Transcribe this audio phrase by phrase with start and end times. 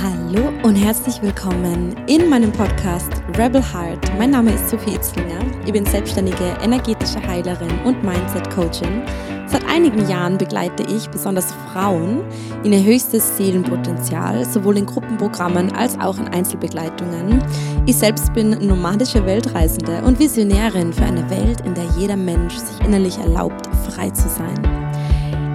[0.00, 4.16] Hallo und herzlich willkommen in meinem Podcast Rebel Heart.
[4.16, 5.40] Mein Name ist Sophie Itzlinger.
[5.66, 9.02] Ich bin selbstständige energetische Heilerin und Mindset Coachin.
[9.48, 12.20] Seit einigen Jahren begleite ich besonders Frauen
[12.62, 17.42] in ihr höchstes Seelenpotenzial, sowohl in Gruppenprogrammen als auch in Einzelbegleitungen.
[17.86, 22.86] Ich selbst bin nomadische Weltreisende und Visionärin für eine Welt, in der jeder Mensch sich
[22.86, 24.87] innerlich erlaubt, frei zu sein.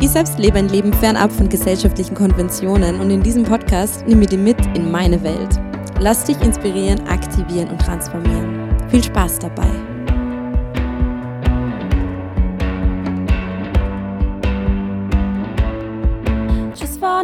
[0.04, 4.28] Ich selbst lebe ein Leben fernab von gesellschaftlichen Konventionen und in diesem Podcast nehme ich
[4.28, 5.62] dich mit in meine Welt.
[6.02, 8.68] Lass dich inspirieren, aktivieren und transformieren.
[8.90, 9.70] Viel Spaß dabei!
[16.76, 17.24] Just for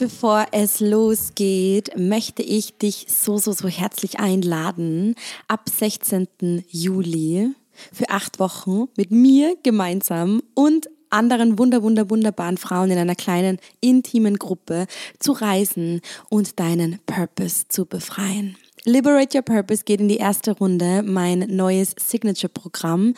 [0.00, 5.14] bevor es losgeht, möchte ich dich so, so, so herzlich einladen,
[5.46, 6.64] ab 16.
[6.70, 7.50] Juli
[7.92, 13.58] für acht Wochen mit mir gemeinsam und anderen wunder, wunder, wunderbaren Frauen in einer kleinen,
[13.82, 14.86] intimen Gruppe
[15.18, 18.56] zu reisen und deinen Purpose zu befreien.
[18.86, 23.14] Liberate Your Purpose geht in die erste Runde, mein neues Signature-Programm.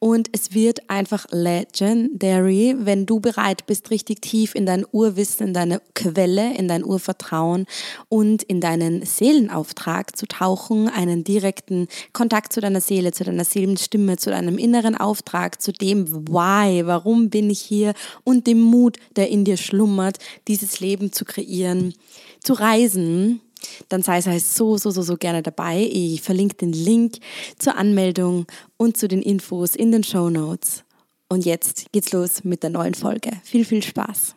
[0.00, 5.54] Und es wird einfach legendary, wenn du bereit bist, richtig tief in dein Urwissen, in
[5.54, 7.66] deine Quelle, in dein Urvertrauen
[8.08, 14.16] und in deinen Seelenauftrag zu tauchen, einen direkten Kontakt zu deiner Seele, zu deiner Seelenstimme,
[14.16, 19.28] zu deinem inneren Auftrag, zu dem Why, warum bin ich hier und dem Mut, der
[19.28, 21.94] in dir schlummert, dieses Leben zu kreieren,
[22.40, 23.40] zu reisen
[23.88, 25.88] dann sei sei so, so, so, so gerne dabei.
[25.90, 27.18] Ich verlinke den Link
[27.58, 30.84] zur Anmeldung und zu den Infos in den Show Notes.
[31.28, 33.30] Und jetzt geht's los mit der neuen Folge.
[33.44, 34.34] Viel, viel Spaß.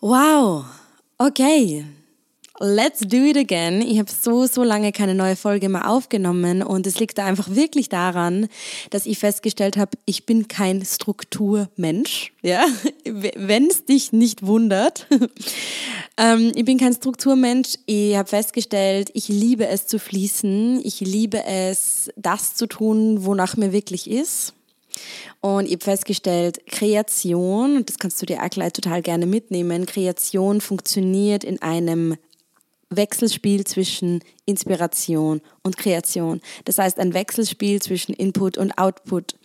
[0.00, 0.64] Wow,
[1.18, 1.84] okay.
[2.62, 3.80] Let's do it again.
[3.80, 7.48] Ich habe so, so lange keine neue Folge mehr aufgenommen und es liegt da einfach
[7.54, 8.48] wirklich daran,
[8.90, 12.34] dass ich festgestellt habe, ich bin kein Strukturmensch.
[12.42, 12.66] Ja,
[13.06, 15.06] wenn es dich nicht wundert.
[16.18, 17.76] ähm, ich bin kein Strukturmensch.
[17.86, 20.82] Ich habe festgestellt, ich liebe es zu fließen.
[20.84, 24.52] Ich liebe es, das zu tun, wonach mir wirklich ist.
[25.40, 29.86] Und ich habe festgestellt, Kreation, und das kannst du dir auch gleich total gerne mitnehmen,
[29.86, 32.16] Kreation funktioniert in einem
[32.90, 36.40] Wechselspiel zwischen Inspiration und Kreation.
[36.64, 39.36] Das heißt, ein Wechselspiel zwischen Input und Output.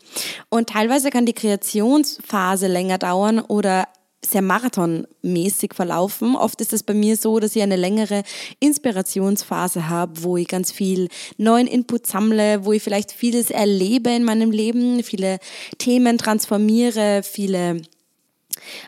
[0.50, 3.88] Und teilweise kann die Kreationsphase länger dauern oder
[4.25, 6.35] sehr marathonmäßig verlaufen.
[6.35, 8.23] Oft ist es bei mir so, dass ich eine längere
[8.59, 14.23] Inspirationsphase habe, wo ich ganz viel neuen Input sammle, wo ich vielleicht vieles erlebe in
[14.23, 15.39] meinem Leben, viele
[15.77, 17.81] Themen transformiere, viele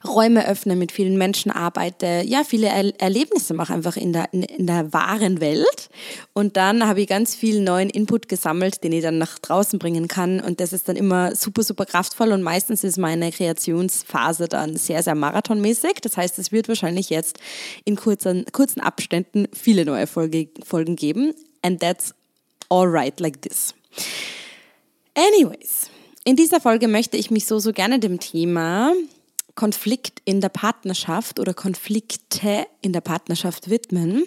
[0.07, 4.43] Räume öffne, mit vielen Menschen arbeite, ja, viele er Erlebnisse mache einfach in der, in,
[4.43, 5.89] in, der wahren Welt.
[6.33, 10.07] Und dann habe ich ganz viel neuen Input gesammelt, den ich dann nach draußen bringen
[10.07, 10.39] kann.
[10.39, 12.31] Und das ist dann immer super, super kraftvoll.
[12.31, 15.95] Und meistens ist meine Kreationsphase dann sehr, sehr marathonmäßig.
[16.01, 17.39] Das heißt, es wird wahrscheinlich jetzt
[17.85, 21.33] in kurzen, kurzen Abständen viele neue Folge, Folgen geben.
[21.61, 22.13] And that's
[22.69, 23.73] alright like this.
[25.15, 25.89] Anyways.
[26.23, 28.91] In dieser Folge möchte ich mich so, so gerne dem Thema
[29.57, 34.23] Konflikt in der Partnerschaft oder Konflikte in der Partnerschaft widmen,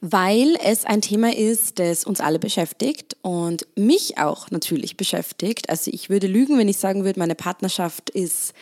[0.00, 5.68] weil es ein Thema ist, das uns alle beschäftigt und mich auch natürlich beschäftigt.
[5.68, 8.54] Also ich würde lügen, wenn ich sagen würde, meine Partnerschaft ist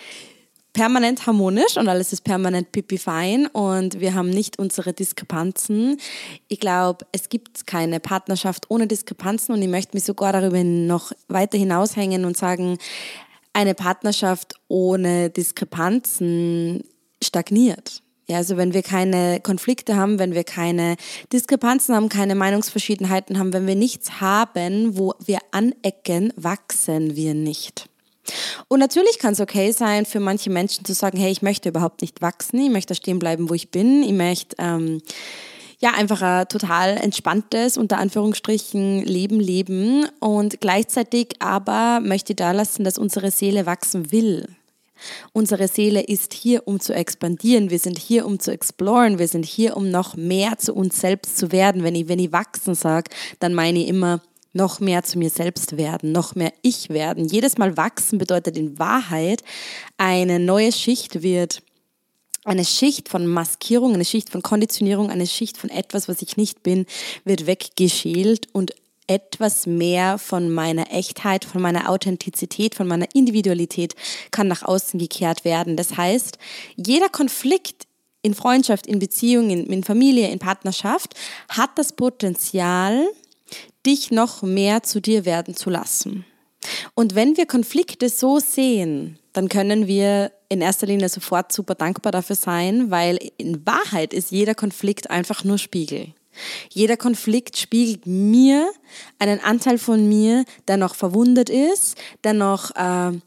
[0.74, 5.98] permanent harmonisch und alles ist permanent pipi fein und wir haben nicht unsere Diskrepanzen.
[6.48, 11.12] Ich glaube, es gibt keine Partnerschaft ohne Diskrepanzen und ich möchte mich sogar darüber noch
[11.28, 12.78] weiter hinaushängen und sagen,
[13.54, 16.84] eine Partnerschaft ohne Diskrepanzen
[17.22, 18.02] stagniert.
[18.26, 20.96] Ja, also wenn wir keine Konflikte haben, wenn wir keine
[21.32, 27.86] Diskrepanzen haben, keine Meinungsverschiedenheiten haben, wenn wir nichts haben, wo wir anecken, wachsen wir nicht.
[28.68, 32.00] Und natürlich kann es okay sein, für manche Menschen zu sagen, hey, ich möchte überhaupt
[32.00, 35.02] nicht wachsen, ich möchte stehen bleiben, wo ich bin, ich möchte ähm,
[35.84, 42.52] ja, einfach ein total entspanntes, unter Anführungsstrichen, Leben leben und gleichzeitig aber möchte ich da
[42.52, 44.48] lassen, dass unsere Seele wachsen will.
[45.34, 47.68] Unsere Seele ist hier, um zu expandieren.
[47.68, 49.18] Wir sind hier, um zu exploren.
[49.18, 51.82] Wir sind hier, um noch mehr zu uns selbst zu werden.
[51.82, 54.22] Wenn ich, wenn ich wachsen sage, dann meine ich immer,
[54.54, 57.28] noch mehr zu mir selbst werden, noch mehr ich werden.
[57.28, 59.42] Jedes Mal wachsen bedeutet in Wahrheit,
[59.98, 61.60] eine neue Schicht wird
[62.44, 66.62] eine Schicht von Maskierung, eine Schicht von Konditionierung, eine Schicht von etwas, was ich nicht
[66.62, 66.86] bin,
[67.24, 68.74] wird weggeschält und
[69.06, 73.94] etwas mehr von meiner Echtheit, von meiner Authentizität, von meiner Individualität
[74.30, 75.76] kann nach außen gekehrt werden.
[75.76, 76.38] Das heißt,
[76.76, 77.86] jeder Konflikt
[78.22, 81.14] in Freundschaft, in Beziehung, in, in Familie, in Partnerschaft
[81.50, 83.06] hat das Potenzial,
[83.84, 86.24] dich noch mehr zu dir werden zu lassen.
[86.94, 92.12] Und wenn wir Konflikte so sehen, dann können wir in erster Linie sofort super dankbar
[92.12, 96.14] dafür sein, weil in Wahrheit ist jeder Konflikt einfach nur Spiegel.
[96.70, 98.70] Jeder Konflikt spiegelt mir
[99.18, 103.18] einen Anteil von mir, der noch verwundet ist, der noch äh,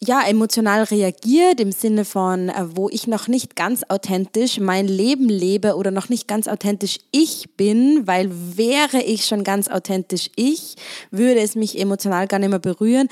[0.00, 5.28] ja, emotional reagiert im Sinne von, äh, wo ich noch nicht ganz authentisch mein Leben
[5.28, 10.76] lebe oder noch nicht ganz authentisch ich bin, weil wäre ich schon ganz authentisch ich,
[11.10, 13.08] würde es mich emotional gar nicht mehr berühren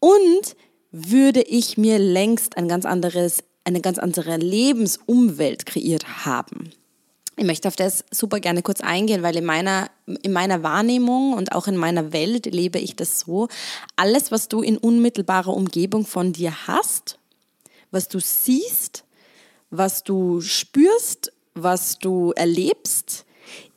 [0.00, 0.56] und
[0.90, 6.70] würde ich mir längst ein ganz anderes, eine ganz andere Lebensumwelt kreiert haben.
[7.38, 9.90] Ich möchte auf das super gerne kurz eingehen, weil in meiner,
[10.22, 13.48] in meiner Wahrnehmung und auch in meiner Welt lebe ich das so.
[13.94, 17.18] Alles, was du in unmittelbarer Umgebung von dir hast,
[17.90, 19.04] was du siehst,
[19.70, 23.26] was du spürst, was du erlebst,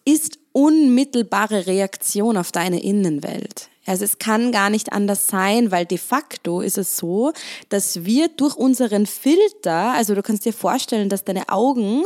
[0.05, 3.69] ist unmittelbare Reaktion auf deine Innenwelt.
[3.89, 7.33] Also es kann gar nicht anders sein, weil de facto ist es so,
[7.69, 12.03] dass wir durch unseren Filter, also du kannst dir vorstellen, dass deine Augen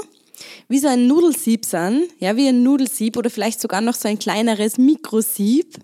[0.69, 4.17] wie so ein Nudelsieb sind, ja, wie ein Nudelsieb oder vielleicht sogar noch so ein
[4.17, 5.75] kleineres Mikrosieb.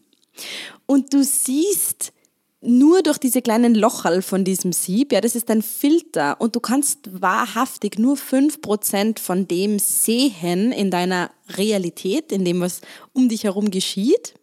[0.86, 2.14] Und du siehst
[2.62, 6.62] nur durch diese kleinen Locherl von diesem Sieb, ja, das ist ein Filter und du
[6.62, 12.80] kannst wahrhaftig nur 5% von dem sehen in deiner Realität, in dem, was
[13.12, 14.39] um dich herum geschieht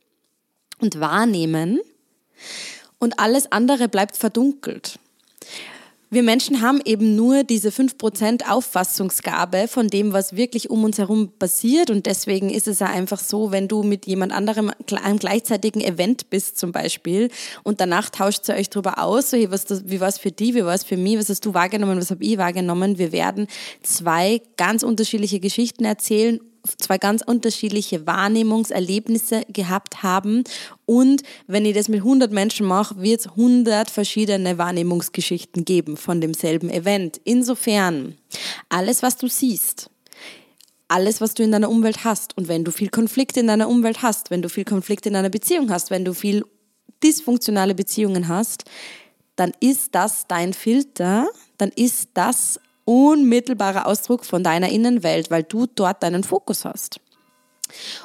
[0.81, 1.81] und wahrnehmen
[2.99, 4.99] und alles andere bleibt verdunkelt
[6.09, 11.33] wir Menschen haben eben nur diese 5% Auffassungsgabe von dem, was wirklich um uns herum
[11.37, 11.91] passiert.
[11.91, 14.71] Und deswegen ist es ja einfach so, wenn du mit jemand anderem
[15.03, 17.29] einem gleichzeitigen Event bist zum Beispiel
[17.65, 20.31] und danach tauscht ihr euch darüber aus, so, hey, was das, wie war es für
[20.31, 22.99] die, wie war es für mich, was hast du wahrgenommen, was habe ich wahrgenommen.
[22.99, 23.49] Wir werden
[23.83, 30.45] zwei ganz unterschiedliche Geschichten erzählen zwei ganz unterschiedliche Wahrnehmungserlebnisse gehabt haben.
[30.85, 36.21] Und wenn ich das mit 100 Menschen mache, wird es 100 verschiedene Wahrnehmungsgeschichten geben von
[36.21, 37.21] demselben Event.
[37.25, 38.17] Insofern,
[38.69, 39.91] alles, was du siehst,
[40.89, 42.37] alles, was du in deiner Umwelt hast.
[42.37, 45.31] Und wenn du viel Konflikt in deiner Umwelt hast, wenn du viel Konflikt in deiner
[45.31, 46.45] Beziehung hast, wenn du viel
[47.03, 48.65] dysfunktionale Beziehungen hast,
[49.37, 51.27] dann ist das dein Filter,
[51.59, 57.01] dann ist das unmittelbarer Ausdruck von deiner Innenwelt, weil du dort deinen Fokus hast.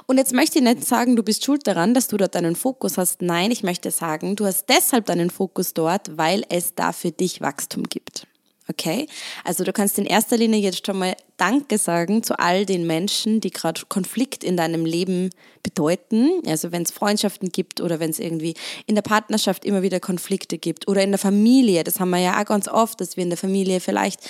[0.07, 2.97] Und jetzt möchte ich nicht sagen, du bist schuld daran, dass du dort deinen Fokus
[2.97, 3.21] hast.
[3.21, 7.41] Nein, ich möchte sagen, du hast deshalb deinen Fokus dort, weil es da für dich
[7.41, 8.27] Wachstum gibt.
[8.71, 9.07] Okay?
[9.43, 13.41] Also du kannst in erster Linie jetzt schon mal Danke sagen zu all den Menschen,
[13.41, 15.31] die gerade Konflikt in deinem Leben
[15.63, 16.41] bedeuten.
[16.47, 18.53] Also wenn es Freundschaften gibt oder wenn es irgendwie
[18.85, 21.83] in der Partnerschaft immer wieder Konflikte gibt oder in der Familie.
[21.83, 24.21] Das haben wir ja auch ganz oft, dass wir in der Familie vielleicht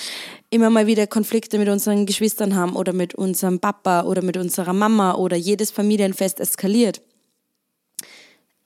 [0.50, 4.74] immer mal wieder Konflikte mit unseren Geschwistern haben oder mit unserem Papa oder mit unserer
[4.74, 7.02] Mama oder jedes Familienfest eskaliert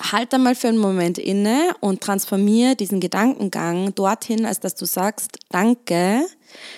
[0.01, 5.39] halt einmal für einen Moment inne und transformier diesen Gedankengang dorthin, als dass du sagst,
[5.49, 6.25] danke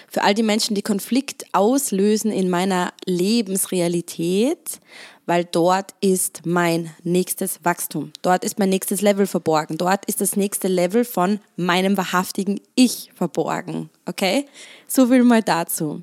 [0.07, 4.79] für all die Menschen, die Konflikt auslösen in meiner Lebensrealität,
[5.25, 8.13] weil dort ist mein nächstes Wachstum.
[8.21, 9.77] Dort ist mein nächstes Level verborgen.
[9.77, 13.89] Dort ist das nächste Level von meinem wahrhaftigen Ich verborgen.
[14.05, 14.45] Okay?
[14.87, 16.01] So viel mal dazu.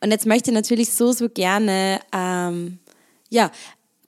[0.00, 2.78] Und jetzt möchte ich natürlich so, so gerne, ähm,
[3.30, 3.50] ja,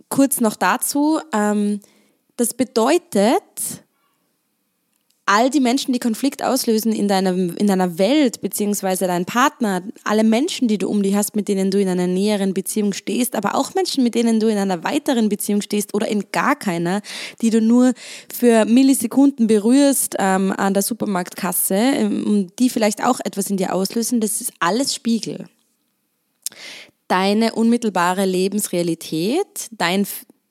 [0.08, 1.80] kurz noch dazu, ähm,
[2.36, 3.84] das bedeutet,
[5.26, 10.22] all die Menschen, die Konflikt auslösen in deiner, in deiner Welt, beziehungsweise dein Partner, alle
[10.22, 13.54] Menschen, die du um dich hast, mit denen du in einer näheren Beziehung stehst, aber
[13.54, 17.00] auch Menschen, mit denen du in einer weiteren Beziehung stehst oder in gar keiner,
[17.40, 17.94] die du nur
[18.32, 24.20] für Millisekunden berührst ähm, an der Supermarktkasse, ähm, die vielleicht auch etwas in dir auslösen,
[24.20, 25.46] das ist alles Spiegel.
[27.08, 30.06] Deine unmittelbare Lebensrealität, dein,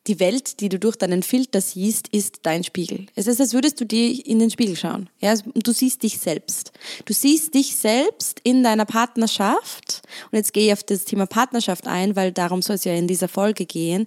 [0.08, 3.06] die Welt, die du durch deinen Filter siehst, ist dein Spiegel.
[3.16, 5.10] Es ist, als würdest du dir in den Spiegel schauen.
[5.20, 6.74] Ja, du siehst dich selbst.
[7.06, 10.02] Du siehst dich selbst in deiner Partnerschaft.
[10.32, 13.08] Und jetzt gehe ich auf das Thema Partnerschaft ein, weil darum soll es ja in
[13.08, 14.06] dieser Folge gehen.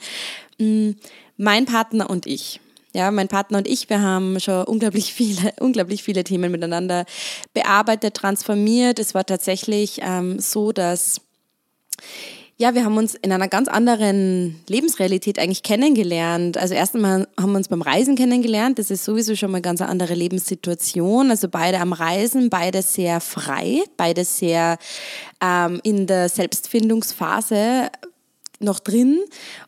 [0.58, 0.90] Mm,
[1.38, 2.60] mein Partner und ich.
[2.92, 7.06] Ja, mein Partner und ich, wir haben schon unglaublich viele, unglaublich viele Themen miteinander
[7.54, 8.98] bearbeitet, transformiert.
[8.98, 11.22] Es war tatsächlich ähm, so, dass
[12.58, 16.56] ja, wir haben uns in einer ganz anderen Lebensrealität eigentlich kennengelernt.
[16.56, 18.78] Also erst einmal haben wir uns beim Reisen kennengelernt.
[18.78, 21.30] Das ist sowieso schon mal eine ganz andere Lebenssituation.
[21.30, 24.78] Also beide am Reisen, beide sehr frei, beide sehr
[25.42, 27.90] ähm, in der Selbstfindungsphase
[28.58, 29.20] noch drin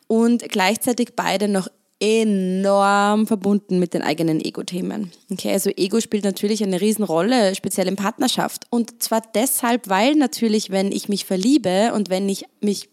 [0.07, 1.67] und gleichzeitig beide noch
[1.99, 5.11] enorm verbunden mit den eigenen Ego-Themen.
[5.29, 8.67] Okay, also Ego spielt natürlich eine Riesenrolle, speziell in Partnerschaft.
[8.69, 12.89] Und zwar deshalb, weil natürlich, wenn ich mich verliebe und wenn ich mich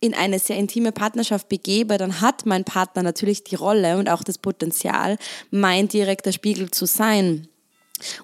[0.00, 4.24] in eine sehr intime Partnerschaft begebe, dann hat mein Partner natürlich die Rolle und auch
[4.24, 5.18] das Potenzial,
[5.50, 7.46] mein direkter Spiegel zu sein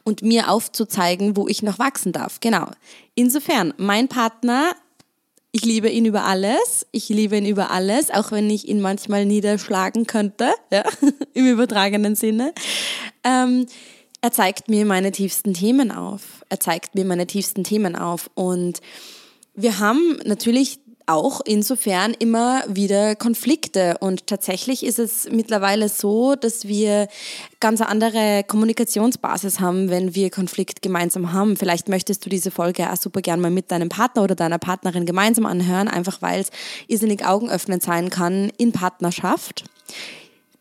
[0.02, 2.40] und mir aufzuzeigen, wo ich noch wachsen darf.
[2.40, 2.66] Genau.
[3.14, 4.74] Insofern, mein Partner
[5.54, 6.84] ich liebe ihn über alles.
[6.90, 10.82] Ich liebe ihn über alles, auch wenn ich ihn manchmal niederschlagen könnte, ja,
[11.32, 12.52] im übertragenen Sinne.
[13.22, 13.66] Ähm,
[14.20, 16.44] er zeigt mir meine tiefsten Themen auf.
[16.48, 18.30] Er zeigt mir meine tiefsten Themen auf.
[18.34, 18.80] Und
[19.54, 23.98] wir haben natürlich auch insofern immer wieder Konflikte.
[23.98, 27.08] Und tatsächlich ist es mittlerweile so, dass wir
[27.60, 31.56] ganz andere Kommunikationsbasis haben, wenn wir Konflikt gemeinsam haben.
[31.56, 35.04] Vielleicht möchtest du diese Folge auch super gern mal mit deinem Partner oder deiner Partnerin
[35.04, 36.50] gemeinsam anhören, einfach weil es
[36.88, 39.64] irrsinnig augenöffnend sein kann in Partnerschaft,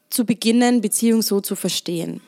[0.10, 2.22] zu beginnen, Beziehung so zu verstehen.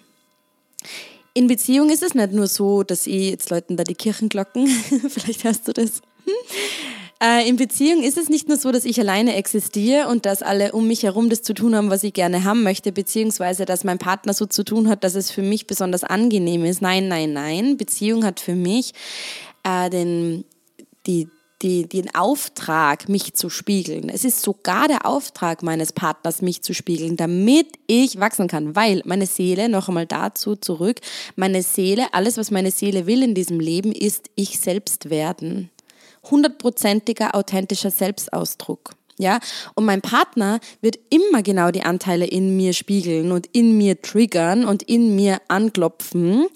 [1.34, 4.68] In Beziehung ist es nicht nur so, dass ich, jetzt läuten da die Kirchenglocken,
[5.10, 6.02] vielleicht hörst du das.
[7.26, 10.74] Äh, in Beziehung ist es nicht nur so, dass ich alleine existiere und dass alle
[10.74, 13.98] um mich herum das zu tun haben, was ich gerne haben möchte, beziehungsweise dass mein
[13.98, 16.84] Partner so zu tun hat, dass es für mich besonders angenehm ist.
[16.84, 17.78] Nein, nein, nein.
[17.78, 18.94] Beziehung hat für mich
[19.64, 20.46] äh, den,
[21.08, 21.28] die,
[21.64, 24.10] die, den Auftrag, mich zu spiegeln.
[24.10, 28.76] Es ist sogar der Auftrag meines Partners, mich zu spiegeln, damit ich wachsen kann.
[28.76, 31.00] Weil meine Seele, noch einmal dazu zurück,
[31.36, 35.72] meine Seele, alles, was meine Seele will in diesem Leben, ist ich selbst werden
[36.30, 38.92] hundertprozentiger authentischer Selbstausdruck.
[39.18, 39.40] Ja,
[39.76, 44.66] und mein Partner wird immer genau die Anteile in mir spiegeln und in mir triggern
[44.66, 46.48] und in mir anklopfen,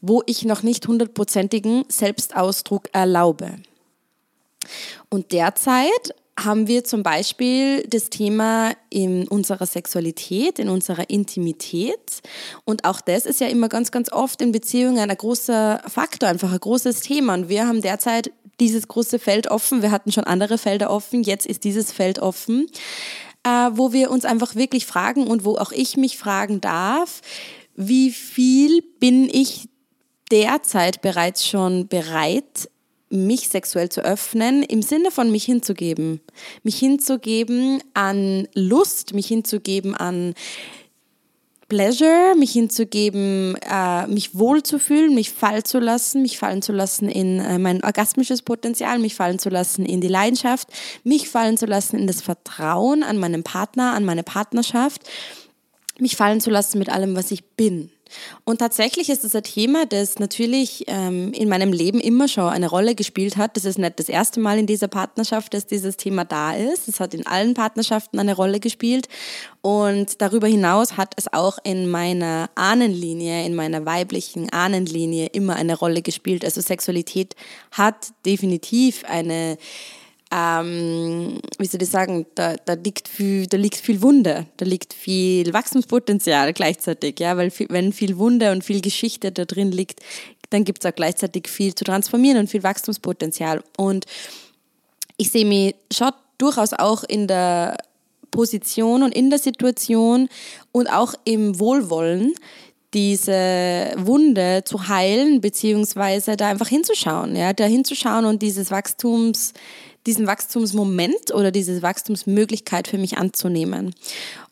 [0.00, 3.60] wo ich noch nicht hundertprozentigen Selbstausdruck erlaube.
[5.08, 12.20] Und derzeit haben wir zum Beispiel das Thema in unserer Sexualität, in unserer Intimität.
[12.64, 16.52] Und auch das ist ja immer ganz, ganz oft in Beziehungen ein großer Faktor, einfach
[16.52, 17.34] ein großes Thema.
[17.34, 18.30] Und wir haben derzeit
[18.60, 19.82] dieses große Feld offen.
[19.82, 22.66] Wir hatten schon andere Felder offen, jetzt ist dieses Feld offen,
[23.44, 27.20] äh, wo wir uns einfach wirklich fragen und wo auch ich mich fragen darf,
[27.76, 29.68] wie viel bin ich
[30.30, 32.68] derzeit bereits schon bereit,
[33.10, 36.20] mich sexuell zu öffnen, im Sinne von mich hinzugeben.
[36.62, 40.34] Mich hinzugeben an Lust, mich hinzugeben an
[41.68, 47.40] Pleasure, mich hinzugeben, äh, mich wohlzufühlen, mich fallen zu lassen, mich fallen zu lassen in
[47.40, 50.68] äh, mein orgasmisches Potenzial, mich fallen zu lassen in die Leidenschaft,
[51.04, 55.02] mich fallen zu lassen in das Vertrauen an meinen Partner, an meine Partnerschaft,
[55.98, 57.90] mich fallen zu lassen mit allem, was ich bin.
[58.44, 62.68] Und tatsächlich ist es ein Thema, das natürlich ähm, in meinem Leben immer schon eine
[62.68, 63.56] Rolle gespielt hat.
[63.56, 66.88] Das ist nicht das erste Mal in dieser Partnerschaft, dass dieses Thema da ist.
[66.88, 69.08] Es hat in allen Partnerschaften eine Rolle gespielt.
[69.60, 75.76] Und darüber hinaus hat es auch in meiner Ahnenlinie, in meiner weiblichen Ahnenlinie immer eine
[75.76, 76.44] Rolle gespielt.
[76.44, 77.34] Also Sexualität
[77.72, 79.58] hat definitiv eine
[80.30, 84.92] ähm, wie soll ich sagen, da, da, liegt viel, da liegt viel Wunder, da liegt
[84.92, 90.00] viel Wachstumspotenzial gleichzeitig, ja, weil viel, wenn viel Wunder und viel Geschichte da drin liegt,
[90.50, 93.62] dann gibt es auch gleichzeitig viel zu transformieren und viel Wachstumspotenzial.
[93.76, 94.04] Und
[95.16, 97.78] ich sehe mich schon durchaus auch in der
[98.30, 100.28] Position und in der Situation
[100.72, 102.34] und auch im Wohlwollen,
[102.94, 109.52] diese Wunde zu heilen, beziehungsweise da einfach hinzuschauen, ja, da hinzuschauen und dieses Wachstums,
[110.06, 113.94] diesen Wachstumsmoment oder diese Wachstumsmöglichkeit für mich anzunehmen.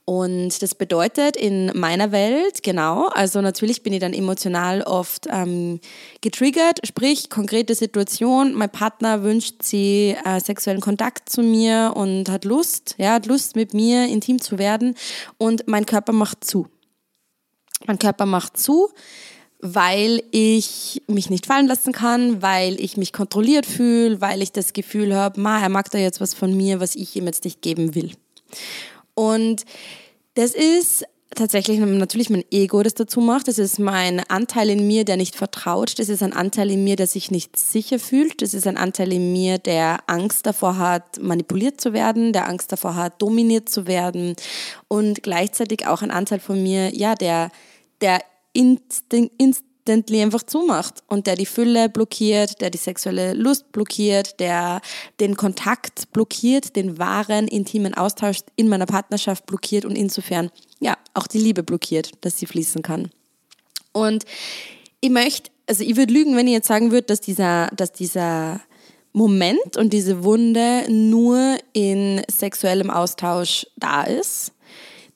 [0.04, 5.80] Und das bedeutet in meiner Welt, genau, also natürlich bin ich dann emotional oft ähm,
[6.20, 12.44] getriggert, sprich konkrete Situation, mein Partner wünscht sie äh, sexuellen Kontakt zu mir und hat
[12.44, 14.94] Lust, ja, hat Lust mit mir intim zu werden
[15.38, 16.68] und mein Körper macht zu.
[17.88, 18.90] Mein Körper macht zu,
[19.60, 24.72] weil ich mich nicht fallen lassen kann, weil ich mich kontrolliert fühle, weil ich das
[24.72, 27.62] Gefühl habe, ma, er mag da jetzt was von mir, was ich ihm jetzt nicht
[27.62, 28.12] geben will.
[29.14, 29.64] Und
[30.34, 33.48] das ist tatsächlich natürlich mein Ego, das dazu macht.
[33.48, 35.98] Das ist mein Anteil in mir, der nicht vertraut.
[35.98, 38.42] Das ist ein Anteil in mir, der sich nicht sicher fühlt.
[38.42, 42.72] Das ist ein Anteil in mir, der Angst davor hat, manipuliert zu werden, der Angst
[42.72, 44.34] davor hat, dominiert zu werden.
[44.88, 47.50] Und gleichzeitig auch ein Anteil von mir, ja, der,
[48.00, 48.20] der
[48.56, 54.80] instantly einfach zumacht und der die Fülle blockiert, der die sexuelle Lust blockiert, der
[55.20, 61.26] den Kontakt blockiert, den wahren, intimen Austausch in meiner Partnerschaft blockiert und insofern, ja, auch
[61.26, 63.10] die Liebe blockiert, dass sie fließen kann.
[63.92, 64.24] Und
[65.00, 68.60] ich möchte, also ich würde lügen, wenn ich jetzt sagen würde, dass dieser, dass dieser
[69.12, 74.52] Moment und diese Wunde nur in sexuellem Austausch da ist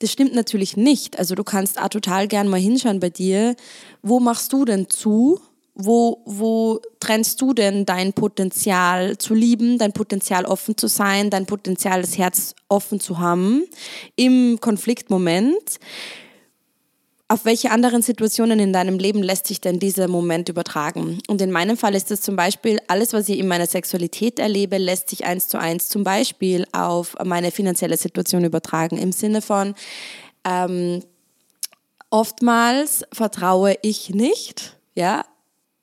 [0.01, 1.19] Das stimmt natürlich nicht.
[1.19, 3.55] Also du kannst auch total gern mal hinschauen bei dir,
[4.01, 5.39] wo machst du denn zu?
[5.75, 11.45] Wo, wo trennst du denn dein Potenzial zu lieben, dein Potenzial offen zu sein, dein
[11.45, 13.63] Potenzial, das Herz offen zu haben
[14.15, 15.79] im Konfliktmoment?
[17.31, 21.19] Auf welche anderen Situationen in deinem Leben lässt sich denn dieser Moment übertragen?
[21.29, 24.77] Und in meinem Fall ist es zum Beispiel, alles, was ich in meiner Sexualität erlebe,
[24.77, 28.97] lässt sich eins zu eins zum Beispiel auf meine finanzielle Situation übertragen.
[28.97, 29.75] Im Sinne von,
[30.43, 31.05] ähm,
[32.09, 35.23] oftmals vertraue ich nicht, ja,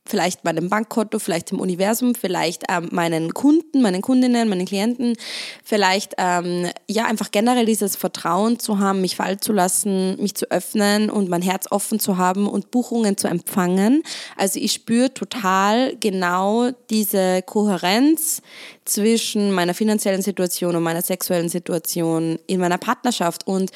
[0.09, 5.17] vielleicht meinem Bankkonto, vielleicht dem Universum, vielleicht ähm, meinen Kunden, meinen Kundinnen, meinen Klienten,
[5.63, 10.51] vielleicht ähm, ja einfach generell dieses Vertrauen zu haben, mich fallen zu lassen, mich zu
[10.51, 14.03] öffnen und mein Herz offen zu haben und Buchungen zu empfangen.
[14.37, 18.43] Also ich spüre total genau diese Kohärenz
[18.85, 23.71] zwischen meiner finanziellen Situation und meiner sexuellen Situation in meiner Partnerschaft und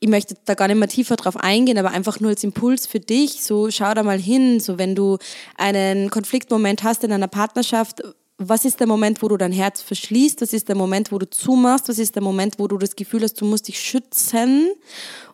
[0.00, 3.00] ich möchte da gar nicht mehr tiefer drauf eingehen, aber einfach nur als Impuls für
[3.00, 5.18] dich, so schau da mal hin, so wenn du
[5.56, 8.02] einen Konfliktmoment hast in einer Partnerschaft,
[8.38, 10.40] was ist der Moment, wo du dein Herz verschließt?
[10.40, 11.88] Was ist der Moment, wo du zumachst?
[11.88, 14.70] Was ist der Moment, wo du das Gefühl hast, du musst dich schützen?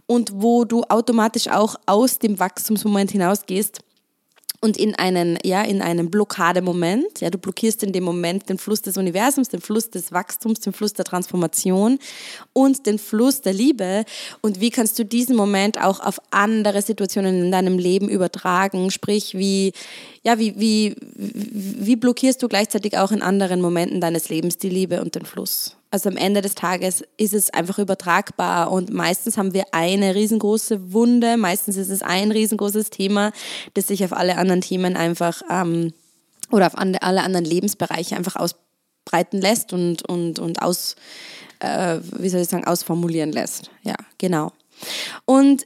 [0.06, 3.80] Und wo du automatisch auch aus dem Wachstumsmoment hinausgehst
[4.64, 7.20] und in einen, ja, in einen Blockademoment.
[7.20, 10.72] Ja, du blockierst in dem Moment den Fluss des Universums, den Fluss des Wachstums, den
[10.72, 11.98] Fluss der Transformation
[12.54, 14.06] und den Fluss der Liebe.
[14.40, 18.90] Und wie kannst du diesen Moment auch auf andere Situationen in deinem Leben übertragen?
[18.90, 19.74] Sprich, wie,
[20.22, 25.02] ja, wie, wie, wie blockierst du gleichzeitig auch in anderen Momenten deines Lebens die Liebe
[25.02, 25.76] und den Fluss?
[25.94, 30.92] Also am Ende des Tages ist es einfach übertragbar und meistens haben wir eine riesengroße
[30.92, 33.30] Wunde, meistens ist es ein riesengroßes Thema,
[33.74, 35.92] das sich auf alle anderen Themen einfach ähm,
[36.50, 40.96] oder auf alle anderen Lebensbereiche einfach ausbreiten lässt und, und, und aus,
[41.60, 43.70] äh, wie soll ich sagen, ausformulieren lässt.
[43.84, 44.50] Ja, genau.
[45.26, 45.62] Und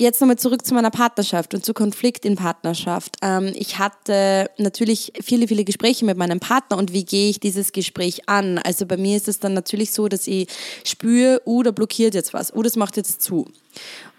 [0.00, 3.16] jetzt nochmal zurück zu meiner Partnerschaft und zu Konflikt in Partnerschaft.
[3.22, 7.72] Ähm, ich hatte natürlich viele, viele Gespräche mit meinem Partner und wie gehe ich dieses
[7.72, 8.58] Gespräch an?
[8.58, 10.48] Also bei mir ist es dann natürlich so, dass ich
[10.84, 13.46] spüre, uh, da blockiert jetzt was, uh, das macht jetzt zu.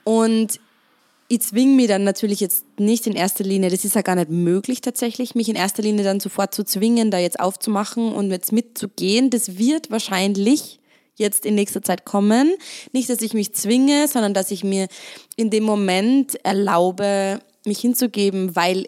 [0.03, 0.59] Und
[1.27, 4.29] ich zwinge mich dann natürlich jetzt nicht in erster Linie, das ist ja gar nicht
[4.29, 8.51] möglich tatsächlich, mich in erster Linie dann sofort zu zwingen, da jetzt aufzumachen und jetzt
[8.51, 9.29] mitzugehen.
[9.29, 10.80] Das wird wahrscheinlich
[11.15, 12.55] jetzt in nächster Zeit kommen.
[12.91, 14.87] Nicht, dass ich mich zwinge, sondern dass ich mir
[15.35, 18.87] in dem Moment erlaube, mich hinzugeben, weil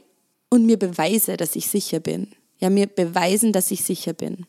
[0.49, 2.31] und mir beweise, dass ich sicher bin.
[2.59, 4.45] Ja, mir beweisen, dass ich sicher bin.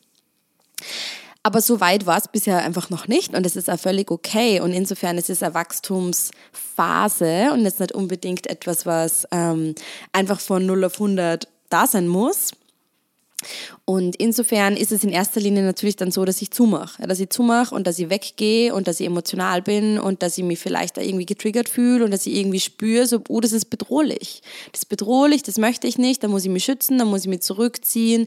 [1.45, 4.59] Aber so weit war es bisher einfach noch nicht und es ist auch völlig okay.
[4.61, 9.75] Und insofern ist es eine Wachstumsphase und jetzt nicht unbedingt etwas, was ähm,
[10.11, 12.51] einfach von 0 auf 100 da sein muss.
[13.87, 17.05] Und insofern ist es in erster Linie natürlich dann so, dass ich zumache.
[17.07, 20.43] Dass ich zumache und dass ich weggehe und dass ich emotional bin und dass ich
[20.43, 23.65] mich vielleicht da irgendwie getriggert fühle und dass ich irgendwie spüre, so, oh, das ist
[23.65, 24.41] bedrohlich.
[24.71, 27.27] Das ist bedrohlich, das möchte ich nicht, da muss ich mich schützen, da muss ich
[27.27, 28.25] mich zurückziehen.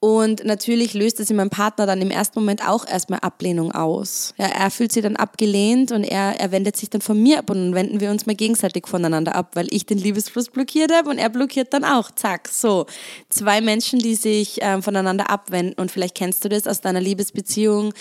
[0.00, 4.34] Und natürlich löst es in meinem Partner dann im ersten Moment auch erstmal Ablehnung aus.
[4.38, 7.50] Ja, er fühlt sich dann abgelehnt und er, er wendet sich dann von mir ab
[7.50, 11.10] und dann wenden wir uns mal gegenseitig voneinander ab, weil ich den Liebesfluss blockiert habe
[11.10, 12.10] und er blockiert dann auch.
[12.10, 12.86] Zack, so.
[13.28, 15.74] Zwei Menschen, die sich ähm, von voneinander abwenden.
[15.80, 17.92] Und vielleicht kennst du das aus deiner Liebesbeziehung.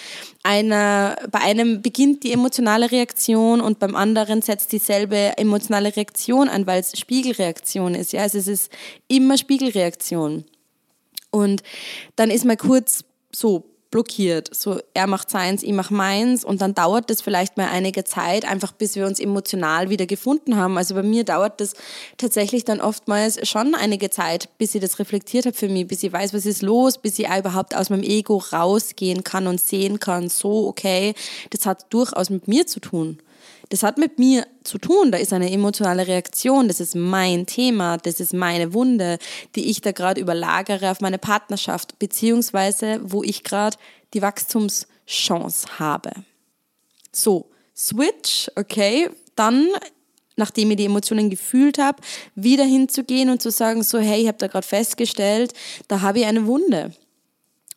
[0.43, 6.65] Einer, bei einem beginnt die emotionale Reaktion und beim anderen setzt dieselbe emotionale Reaktion an,
[6.65, 8.13] weil es Spiegelreaktion ist.
[8.13, 8.21] Ja?
[8.21, 8.71] Also es ist
[9.07, 10.45] immer Spiegelreaktion.
[11.31, 11.63] Und
[12.15, 14.53] dann ist mal kurz so blockiert.
[14.53, 18.43] So, er macht seins, ich mach meins und dann dauert das vielleicht mal einige Zeit,
[18.43, 20.77] einfach bis wir uns emotional wieder gefunden haben.
[20.77, 21.75] Also bei mir dauert das
[22.17, 26.11] tatsächlich dann oftmals schon einige Zeit, bis ich das reflektiert habe für mich, bis ich
[26.11, 30.27] weiß, was ist los, bis ich überhaupt aus meinem Ego rausgehen kann und sehen kann,
[30.27, 31.13] so, okay,
[31.51, 33.19] das hat durchaus mit mir zu tun.
[33.69, 37.97] Das hat mit mir zu tun, da ist eine emotionale Reaktion, das ist mein Thema,
[37.97, 39.17] das ist meine Wunde,
[39.55, 43.77] die ich da gerade überlagere auf meine Partnerschaft, beziehungsweise wo ich gerade
[44.13, 46.11] die Wachstumschance habe.
[47.11, 49.67] So, Switch, okay, dann
[50.35, 52.01] nachdem ich die Emotionen gefühlt habe,
[52.35, 55.53] wieder hinzugehen und zu sagen, so, hey, ich habe da gerade festgestellt,
[55.87, 56.91] da habe ich eine Wunde.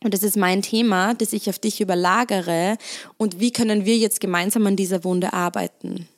[0.04, 2.76] Und das ist mein Thema, das ich auf dich überlagere.
[3.16, 6.08] Und wie können wir jetzt gemeinsam an dieser Wunde arbeiten?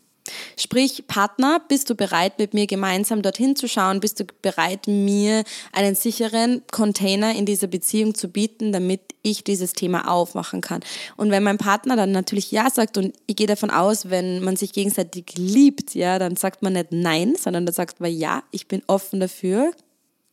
[0.57, 4.01] Sprich, Partner, bist du bereit, mit mir gemeinsam dorthin zu schauen?
[4.01, 9.73] Bist du bereit, mir einen sicheren Container in dieser Beziehung zu bieten, damit ich dieses
[9.73, 10.81] Thema aufmachen kann?
[11.17, 14.57] Und wenn mein Partner dann natürlich Ja sagt und ich gehe davon aus, wenn man
[14.57, 18.69] sich gegenseitig liebt, ja, dann sagt man nicht Nein, sondern dann sagt man Ja, ich
[18.69, 19.73] bin offen dafür,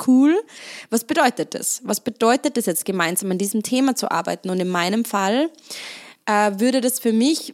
[0.05, 0.38] cool.
[0.89, 1.81] Was bedeutet das?
[1.83, 4.49] Was bedeutet das jetzt gemeinsam an diesem Thema zu arbeiten?
[4.49, 5.49] Und in meinem Fall
[6.25, 7.53] äh, würde das für mich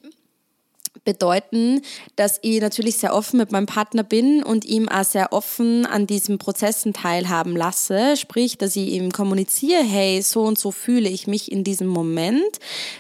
[1.04, 1.82] bedeuten,
[2.16, 6.08] dass ich natürlich sehr offen mit meinem Partner bin und ihm auch sehr offen an
[6.08, 8.16] diesen Prozessen teilhaben lasse.
[8.16, 12.60] Sprich, dass ich ihm kommuniziere, hey, so und so fühle ich mich in diesem Moment.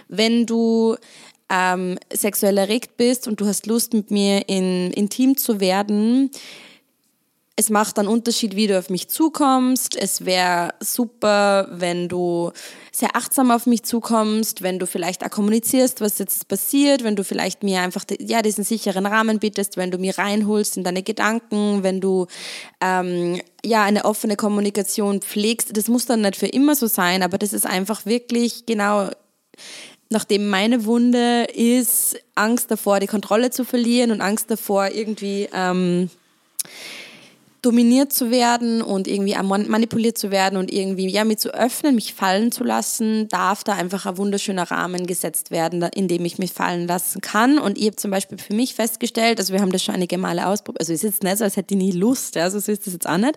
[0.09, 0.97] Wenn du
[1.49, 6.31] ähm, sexuell erregt bist und du hast Lust, mit mir in, intim zu werden,
[7.55, 9.95] es macht einen Unterschied, wie du auf mich zukommst.
[9.95, 12.51] Es wäre super, wenn du
[12.91, 17.23] sehr achtsam auf mich zukommst, wenn du vielleicht auch kommunizierst, was jetzt passiert, wenn du
[17.23, 21.83] vielleicht mir einfach ja, diesen sicheren Rahmen bietest, wenn du mir reinholst in deine Gedanken,
[21.83, 22.25] wenn du
[22.81, 25.77] ähm, ja eine offene Kommunikation pflegst.
[25.77, 29.09] Das muss dann nicht für immer so sein, aber das ist einfach wirklich genau
[30.09, 36.09] nachdem meine Wunde ist, Angst davor, die Kontrolle zu verlieren und Angst davor, irgendwie ähm,
[37.63, 42.13] dominiert zu werden und irgendwie manipuliert zu werden und irgendwie ja mich zu öffnen, mich
[42.13, 46.51] fallen zu lassen, darf da einfach ein wunderschöner Rahmen gesetzt werden, in dem ich mich
[46.51, 47.57] fallen lassen kann.
[47.57, 50.45] Und ich habe zum Beispiel für mich festgestellt, also wir haben das schon einige Male
[50.45, 52.67] ausprobiert, also es ist jetzt nicht so, als hätte ich nie Lust, ja, so ist
[52.67, 53.35] das jetzt auch nicht.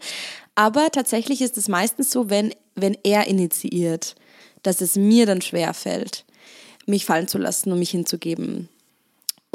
[0.57, 4.17] Aber tatsächlich ist es meistens so, wenn, wenn er initiiert,
[4.63, 6.25] dass es mir dann schwer fällt,
[6.87, 8.69] mich fallen zu lassen und mich hinzugeben.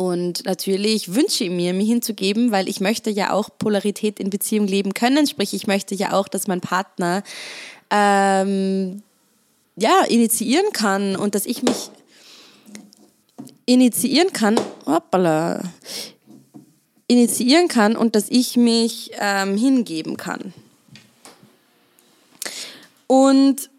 [0.02, 4.66] Und natürlich wünsche ich mir, mich hinzugeben, weil ich möchte ja auch Polarität in Beziehung
[4.66, 5.28] leben können.
[5.28, 7.22] Sprich, ich möchte ja auch, dass mein Partner
[7.92, 9.04] ähm,
[9.76, 11.92] ja, initiieren kann und dass ich mich
[13.68, 15.62] initiieren kann, hoppala,
[17.06, 20.52] initiieren kann und dass ich mich ähm, hingeben kann.
[23.06, 23.70] Und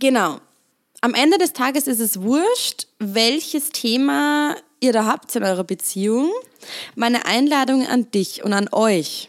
[0.00, 0.40] genau,
[1.00, 6.30] am Ende des Tages ist es wurscht, welches Thema ihr da habt in eurer Beziehung.
[6.94, 9.28] Meine Einladung an dich und an euch.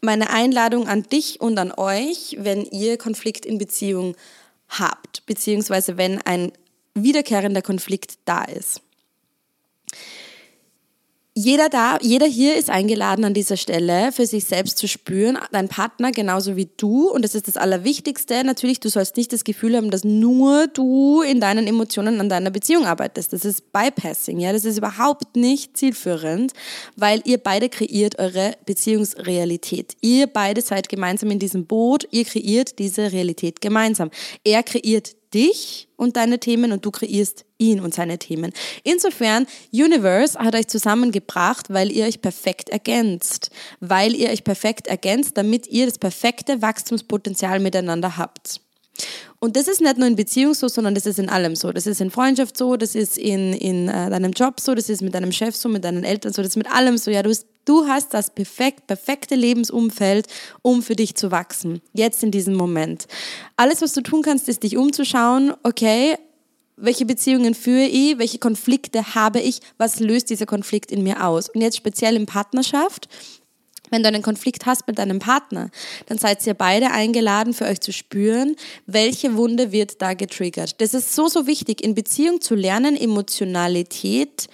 [0.00, 4.16] Meine Einladung an dich und an euch, wenn ihr Konflikt in Beziehung
[4.68, 6.52] habt, beziehungsweise wenn ein
[6.94, 8.83] wiederkehrender Konflikt da ist
[11.36, 15.66] jeder da, jeder hier ist eingeladen an dieser Stelle für sich selbst zu spüren, dein
[15.66, 18.44] Partner genauso wie du und das ist das Allerwichtigste.
[18.44, 22.50] Natürlich, du sollst nicht das Gefühl haben, dass nur du in deinen Emotionen an deiner
[22.50, 23.32] Beziehung arbeitest.
[23.32, 26.52] Das ist Bypassing, ja, das ist überhaupt nicht zielführend,
[26.94, 29.96] weil ihr beide kreiert eure Beziehungsrealität.
[30.02, 34.10] Ihr beide seid gemeinsam in diesem Boot, ihr kreiert diese Realität gemeinsam.
[34.44, 38.52] Er kreiert dich und deine Themen und du kreierst ihn und seine Themen.
[38.84, 43.50] Insofern, Universe hat euch zusammengebracht, weil ihr euch perfekt ergänzt.
[43.80, 48.60] Weil ihr euch perfekt ergänzt, damit ihr das perfekte Wachstumspotenzial miteinander habt.
[49.40, 51.72] Und das ist nicht nur in Beziehung so, sondern das ist in allem so.
[51.72, 55.02] Das ist in Freundschaft so, das ist in, in äh, deinem Job so, das ist
[55.02, 57.10] mit deinem Chef so, mit deinen Eltern so, das ist mit allem so.
[57.10, 60.26] Ja, du, bist, du hast das perfekt, perfekte Lebensumfeld,
[60.62, 61.80] um für dich zu wachsen.
[61.92, 63.06] Jetzt in diesem Moment.
[63.56, 66.16] Alles, was du tun kannst, ist dich umzuschauen, okay,
[66.76, 71.48] welche Beziehungen führe ich, welche Konflikte habe ich, was löst dieser Konflikt in mir aus.
[71.48, 73.08] Und jetzt speziell in Partnerschaft
[73.90, 75.70] wenn du einen Konflikt hast mit deinem Partner,
[76.06, 80.80] dann seid ihr beide eingeladen, für euch zu spüren, welche Wunde wird da getriggert.
[80.80, 84.48] Das ist so, so wichtig, in Beziehung zu lernen, Emotionalität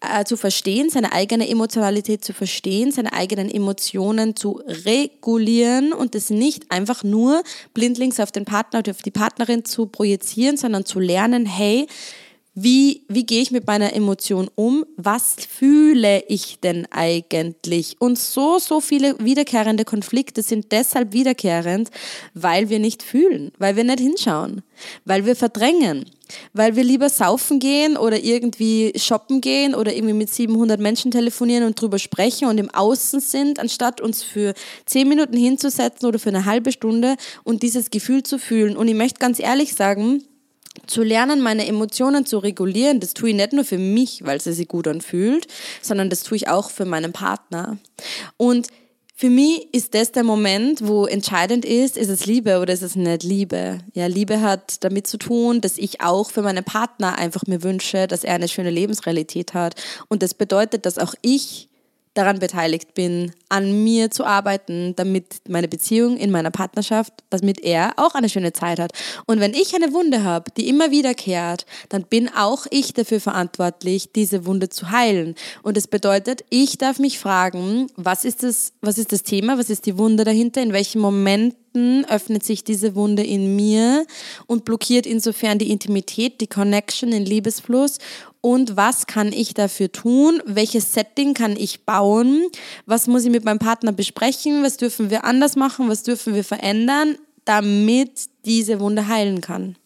[0.00, 6.30] äh, zu verstehen, seine eigene Emotionalität zu verstehen, seine eigenen Emotionen zu regulieren und das
[6.30, 7.42] nicht einfach nur
[7.74, 11.88] blindlings auf den Partner oder auf die Partnerin zu projizieren, sondern zu lernen, hey,
[12.62, 14.84] wie, wie gehe ich mit meiner Emotion um?
[14.96, 17.96] Was fühle ich denn eigentlich?
[18.00, 21.90] Und so, so viele wiederkehrende Konflikte sind deshalb wiederkehrend,
[22.34, 24.62] weil wir nicht fühlen, weil wir nicht hinschauen,
[25.04, 26.06] weil wir verdrängen,
[26.52, 31.64] weil wir lieber saufen gehen oder irgendwie shoppen gehen oder irgendwie mit 700 Menschen telefonieren
[31.64, 34.54] und drüber sprechen und im Außen sind, anstatt uns für
[34.86, 38.76] 10 Minuten hinzusetzen oder für eine halbe Stunde und dieses Gefühl zu fühlen.
[38.76, 40.24] Und ich möchte ganz ehrlich sagen,
[40.86, 44.52] zu lernen, meine Emotionen zu regulieren, das tue ich nicht nur für mich, weil sie
[44.52, 45.46] sich gut anfühlt,
[45.82, 47.78] sondern das tue ich auch für meinen Partner.
[48.36, 48.68] Und
[49.20, 52.94] für mich ist das der Moment, wo entscheidend ist, ist es Liebe oder ist es
[52.94, 53.78] nicht Liebe?
[53.92, 58.06] Ja, Liebe hat damit zu tun, dass ich auch für meinen Partner einfach mir wünsche,
[58.06, 59.74] dass er eine schöne Lebensrealität hat.
[60.06, 61.68] Und das bedeutet, dass auch ich
[62.18, 67.92] daran beteiligt bin, an mir zu arbeiten, damit meine Beziehung in meiner Partnerschaft, damit er
[67.96, 68.90] auch eine schöne Zeit hat.
[69.26, 74.10] Und wenn ich eine Wunde habe, die immer wiederkehrt, dann bin auch ich dafür verantwortlich,
[74.12, 75.36] diese Wunde zu heilen.
[75.62, 79.70] Und das bedeutet, ich darf mich fragen, was ist das, was ist das Thema, was
[79.70, 84.06] ist die Wunde dahinter, in welchen Momenten öffnet sich diese Wunde in mir
[84.46, 87.98] und blockiert insofern die Intimität, die Connection, den Liebesfluss
[88.40, 90.42] und was kann ich dafür tun?
[90.46, 92.46] Welches Setting kann ich bauen?
[92.86, 94.62] Was muss ich mit meinem Partner besprechen?
[94.62, 95.88] Was dürfen wir anders machen?
[95.88, 99.76] Was dürfen wir verändern, damit diese Wunde heilen kann?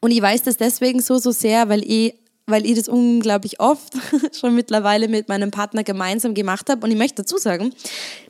[0.00, 2.14] Und ich weiß das deswegen so, so sehr, weil ich
[2.46, 3.94] weil ich das unglaublich oft
[4.38, 6.84] schon mittlerweile mit meinem Partner gemeinsam gemacht habe.
[6.84, 7.72] Und ich möchte dazu sagen,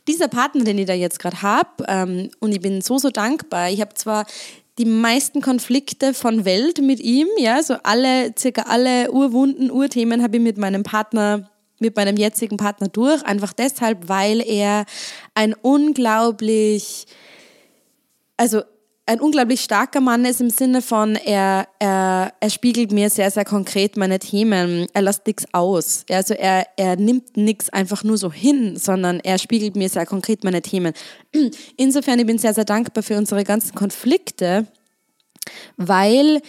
[0.07, 3.69] dieser Partner, den ich da jetzt gerade habe, ähm, und ich bin so, so dankbar.
[3.71, 4.25] Ich habe zwar
[4.79, 10.37] die meisten Konflikte von Welt mit ihm, ja, so alle, circa alle Urwunden, Urthemen habe
[10.37, 14.85] ich mit meinem Partner mit meinem jetzigen Partner durch, einfach deshalb, weil er
[15.35, 17.05] ein unglaublich,
[18.37, 18.61] also
[19.05, 23.43] ein unglaublich starker Mann ist im Sinne von, er, er, er spiegelt mir sehr, sehr
[23.43, 24.87] konkret meine Themen.
[24.93, 26.05] Er lässt nichts aus.
[26.09, 30.45] Also er, er nimmt nichts einfach nur so hin, sondern er spiegelt mir sehr konkret
[30.45, 30.93] meine Themen.
[31.77, 34.67] Insofern, ich bin sehr, sehr dankbar für unsere ganzen Konflikte,
[35.75, 36.41] weil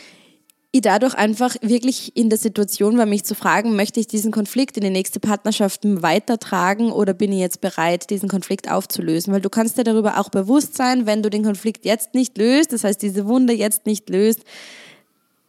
[0.75, 4.77] ich dadurch einfach wirklich in der Situation war, mich zu fragen, möchte ich diesen Konflikt
[4.77, 9.33] in die nächste Partnerschaft weitertragen oder bin ich jetzt bereit, diesen Konflikt aufzulösen?
[9.33, 12.73] Weil du kannst dir darüber auch bewusst sein, wenn du den Konflikt jetzt nicht löst,
[12.73, 14.41] das heißt diese Wunde jetzt nicht löst,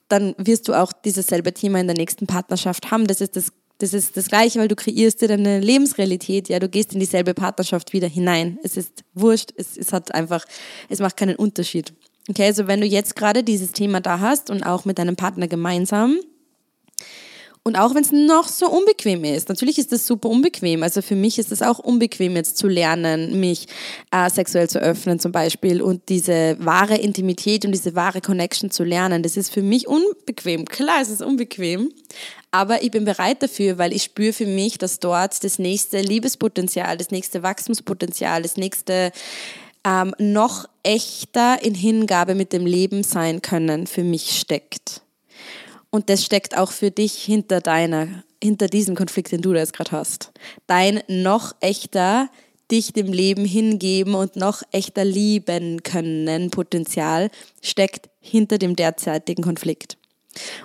[0.09, 3.07] dann wirst du auch dieses selbe Thema in der nächsten Partnerschaft haben.
[3.07, 6.69] Das ist das das ist das Gleiche, weil du kreierst dir deine Lebensrealität, ja, du
[6.69, 8.57] gehst in dieselbe Partnerschaft wieder hinein.
[8.63, 10.45] Es ist wurscht, es, es hat einfach,
[10.87, 11.93] es macht keinen Unterschied.
[12.29, 15.47] Okay, also wenn du jetzt gerade dieses Thema da hast und auch mit deinem Partner
[15.47, 16.17] gemeinsam,
[17.67, 20.83] und auch wenn es noch so unbequem ist, natürlich ist das super unbequem.
[20.83, 23.65] Also für mich ist es auch unbequem, jetzt zu lernen, mich
[24.11, 28.83] äh, sexuell zu öffnen zum Beispiel und diese wahre Intimität und diese wahre Connection zu
[28.83, 29.23] lernen.
[29.23, 30.65] Das ist für mich unbequem.
[30.65, 31.89] Klar, es ist unbequem,
[32.51, 36.97] aber ich bin bereit dafür, weil ich spüre für mich, dass dort das nächste Liebespotenzial,
[36.97, 39.11] das nächste Wachstumspotenzial, das nächste
[39.85, 45.01] ähm, noch echter in Hingabe mit dem Leben sein können für mich steckt.
[45.89, 48.07] Und das steckt auch für dich hinter deiner,
[48.43, 50.31] hinter diesem Konflikt, den du da jetzt gerade hast.
[50.67, 52.29] Dein noch echter
[52.71, 57.29] dich dem Leben hingeben und noch echter lieben können Potenzial
[57.61, 59.97] steckt hinter dem derzeitigen Konflikt.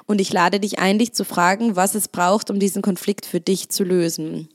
[0.06, 3.40] Und ich lade dich ein, dich zu fragen, was es braucht, um diesen Konflikt für
[3.40, 4.48] dich zu lösen.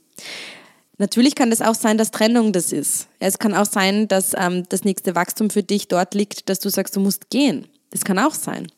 [0.98, 3.08] Natürlich kann es auch sein, dass Trennung das ist.
[3.18, 6.70] Es kann auch sein, dass ähm, das nächste Wachstum für dich dort liegt, dass du
[6.70, 7.66] sagst, du musst gehen.
[7.90, 8.68] Das kann auch sein.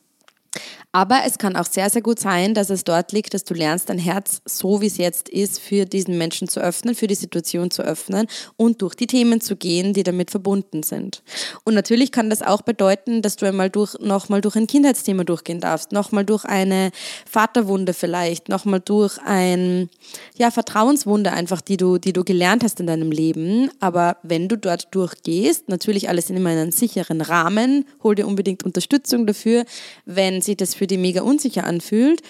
[0.98, 3.88] Aber es kann auch sehr, sehr gut sein, dass es dort liegt, dass du lernst,
[3.88, 7.70] dein Herz so wie es jetzt ist, für diesen Menschen zu öffnen, für die Situation
[7.70, 11.22] zu öffnen und durch die Themen zu gehen, die damit verbunden sind.
[11.62, 15.60] Und natürlich kann das auch bedeuten, dass du einmal durch, nochmal durch ein Kindheitsthema durchgehen
[15.60, 16.90] darfst, nochmal durch eine
[17.30, 19.90] Vaterwunde vielleicht, nochmal durch ein,
[20.36, 23.70] ja, Vertrauenswunde einfach, die du, die du gelernt hast in deinem Leben.
[23.78, 28.64] Aber wenn du dort durchgehst, natürlich alles in immer einen sicheren Rahmen, hol dir unbedingt
[28.64, 29.64] Unterstützung dafür,
[30.04, 32.22] wenn sich das für die mega unsicher anfühlt.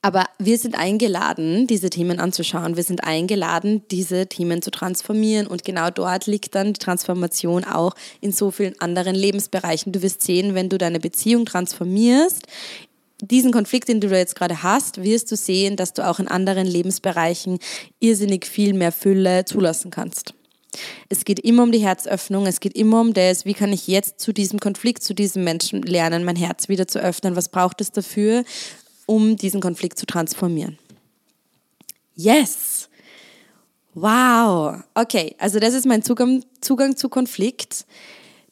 [0.00, 2.76] Aber wir sind eingeladen, diese Themen anzuschauen.
[2.76, 5.46] Wir sind eingeladen, diese Themen zu transformieren.
[5.46, 9.92] Und genau dort liegt dann die Transformation auch in so vielen anderen Lebensbereichen.
[9.92, 12.46] Du wirst sehen, wenn du deine Beziehung transformierst,
[13.20, 16.68] diesen Konflikt, den du jetzt gerade hast, wirst du sehen, dass du auch in anderen
[16.68, 17.58] Lebensbereichen
[17.98, 20.34] irrsinnig viel mehr Fülle zulassen kannst.
[21.08, 24.20] Es geht immer um die Herzöffnung, es geht immer um das, wie kann ich jetzt
[24.20, 27.92] zu diesem Konflikt, zu diesem Menschen lernen, mein Herz wieder zu öffnen, was braucht es
[27.92, 28.44] dafür,
[29.06, 30.78] um diesen Konflikt zu transformieren.
[32.14, 32.88] Yes!
[33.94, 34.82] Wow!
[34.94, 37.86] Okay, also das ist mein Zugang, Zugang zu Konflikt.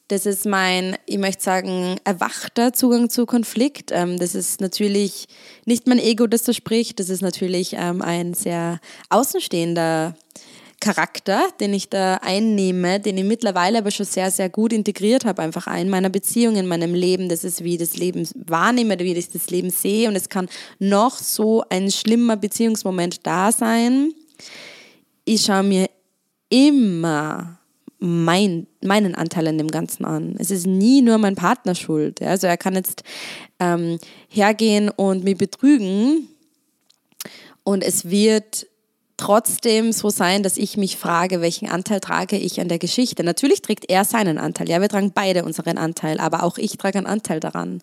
[0.07, 3.91] Das ist mein, ich möchte sagen, erwachter Zugang zu Konflikt.
[3.91, 5.27] Ähm, das ist natürlich
[5.65, 6.99] nicht mein Ego, das so spricht.
[6.99, 10.15] Das ist natürlich ähm, ein sehr außenstehender
[10.79, 15.41] Charakter, den ich da einnehme, den ich mittlerweile aber schon sehr, sehr gut integriert habe,
[15.41, 17.29] einfach in meiner Beziehung, in meinem Leben.
[17.29, 20.07] Das ist, wie ich das Leben wahrnehme, wie ich das Leben sehe.
[20.07, 24.11] Und es kann noch so ein schlimmer Beziehungsmoment da sein.
[25.25, 25.89] Ich schaue mir
[26.49, 27.57] immer
[27.99, 30.35] mein, meinen Anteil an dem Ganzen an.
[30.37, 32.21] Es ist nie nur mein Partner schuld.
[32.21, 33.03] Also er kann jetzt
[33.59, 33.97] ähm,
[34.29, 36.27] hergehen und mich betrügen
[37.63, 38.67] und es wird
[39.17, 43.23] trotzdem so sein, dass ich mich frage, welchen Anteil trage ich an der Geschichte.
[43.23, 44.69] Natürlich trägt er seinen Anteil.
[44.69, 47.81] Ja, wir tragen beide unseren Anteil, aber auch ich trage einen Anteil daran.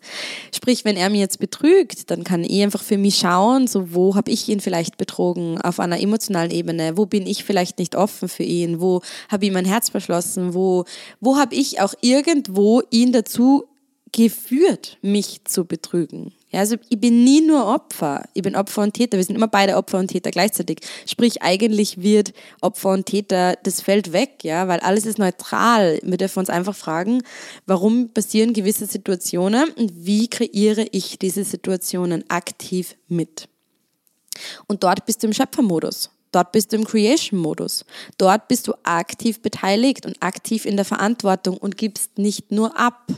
[0.54, 4.14] Sprich, wenn er mir jetzt betrügt, dann kann ich einfach für mich schauen, so wo
[4.14, 8.28] habe ich ihn vielleicht betrogen auf einer emotionalen Ebene, wo bin ich vielleicht nicht offen
[8.28, 10.84] für ihn, wo habe ich mein Herz verschlossen, wo
[11.20, 13.64] wo habe ich auch irgendwo ihn dazu
[14.12, 16.32] geführt, mich zu betrügen.
[16.54, 19.16] Ja, also ich bin nie nur Opfer, ich bin Opfer und Täter.
[19.16, 20.78] Wir sind immer beide Opfer und Täter gleichzeitig.
[21.04, 25.98] Sprich, eigentlich wird Opfer und Täter, das fällt weg, ja, weil alles ist neutral.
[26.04, 27.24] Wir dürfen uns einfach fragen,
[27.66, 33.48] warum passieren gewisse Situationen und wie kreiere ich diese Situationen aktiv mit.
[34.68, 36.10] Und dort bist du im Schöpfermodus.
[36.30, 37.84] Dort bist du im Creation-Modus.
[38.16, 43.08] Dort bist du aktiv beteiligt und aktiv in der Verantwortung und gibst nicht nur ab.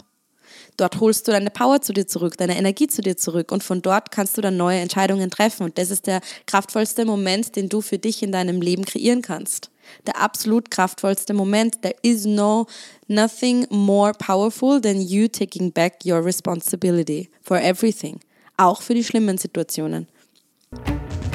[0.76, 3.80] Dort holst du deine Power zu dir zurück, deine Energie zu dir zurück und von
[3.80, 5.64] dort kannst du dann neue Entscheidungen treffen.
[5.64, 9.70] Und das ist der kraftvollste Moment, den du für dich in deinem Leben kreieren kannst.
[10.06, 11.80] Der absolut kraftvollste Moment.
[11.82, 12.66] There is no
[13.08, 18.20] nothing more powerful than you taking back your responsibility for everything.
[18.56, 20.08] Auch für die schlimmen Situationen.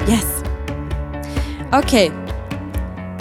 [0.06, 0.26] Yes.
[1.72, 2.12] Okay.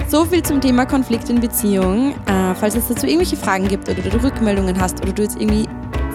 [0.10, 2.14] So viel zum Thema Konflikt in Beziehung.
[2.26, 5.70] Äh, falls es dazu irgendwelche Fragen gibt oder du Rückmeldungen hast oder du jetzt irgendwie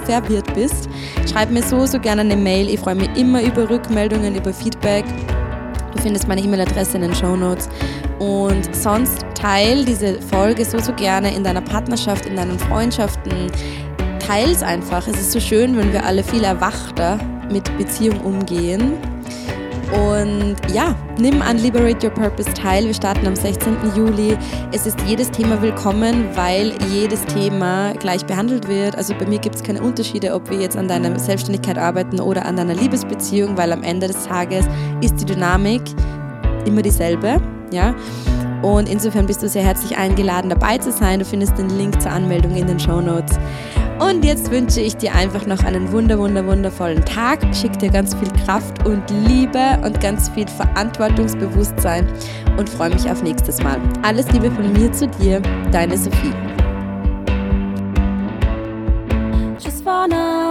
[0.06, 0.88] verwirrt bist,
[1.30, 2.68] schreib mir so, so gerne eine Mail.
[2.68, 5.04] Ich freue mich immer über Rückmeldungen, über Feedback.
[5.94, 7.68] Du findest meine E-Mail-Adresse in den Show Notes.
[8.18, 13.50] Und sonst teil diese Folge so, so gerne in deiner Partnerschaft, in deinen Freundschaften.
[14.18, 15.06] Teil es einfach.
[15.06, 17.18] Es ist so schön, wenn wir alle viel erwachter
[17.50, 18.94] mit Beziehung umgehen.
[19.92, 22.86] Und ja, nimm an Liberate Your Purpose teil.
[22.86, 23.76] Wir starten am 16.
[23.94, 24.36] Juli.
[24.72, 28.96] Es ist jedes Thema willkommen, weil jedes Thema gleich behandelt wird.
[28.96, 32.44] Also bei mir gibt es keine Unterschiede, ob wir jetzt an deiner Selbstständigkeit arbeiten oder
[32.46, 34.66] an deiner Liebesbeziehung, weil am Ende des Tages
[35.00, 35.82] ist die Dynamik
[36.64, 37.40] immer dieselbe.
[37.70, 37.94] Ja?
[38.62, 41.20] Und insofern bist du sehr herzlich eingeladen, dabei zu sein.
[41.20, 43.38] Du findest den Link zur Anmeldung in den Show Notes.
[43.98, 47.40] Und jetzt wünsche ich dir einfach noch einen wunder, wunder, wundervollen Tag.
[47.54, 52.06] Schick dir ganz viel Kraft und Liebe und ganz viel Verantwortungsbewusstsein
[52.58, 53.80] und freue mich auf nächstes Mal.
[54.02, 55.40] Alles Liebe von mir zu dir,
[55.72, 56.34] deine Sophie.
[59.58, 60.45] Just wanna